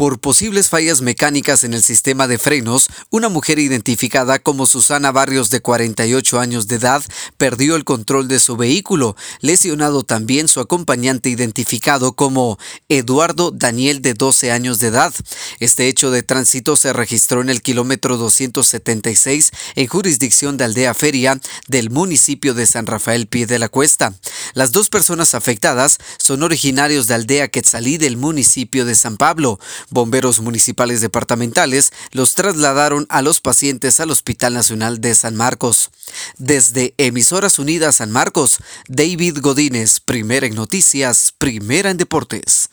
[0.00, 5.50] Por posibles fallas mecánicas en el sistema de frenos, una mujer identificada como Susana Barrios
[5.50, 7.02] de 48 años de edad
[7.36, 12.58] perdió el control de su vehículo, lesionado también su acompañante identificado como
[12.88, 15.12] Eduardo Daniel de 12 años de edad.
[15.58, 21.38] Este hecho de tránsito se registró en el kilómetro 276 en jurisdicción de Aldea Feria
[21.68, 24.14] del municipio de San Rafael Pie de la Cuesta.
[24.54, 29.58] Las dos personas afectadas son originarios de Aldea Quetzalí del municipio de San Pablo.
[29.90, 35.90] Bomberos municipales departamentales los trasladaron a los pacientes al Hospital Nacional de San Marcos.
[36.38, 42.70] Desde Emisoras Unidas San Marcos, David Godínez, primera en noticias, primera en deportes.